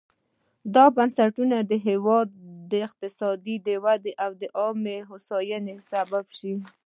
[0.75, 2.29] دا بنسټونه د هېواد
[2.87, 6.53] اقتصادي ودې او عامه هوساینې سبب شي.